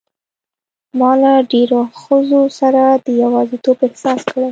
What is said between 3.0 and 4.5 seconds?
د یوازیتوب احساس کړی.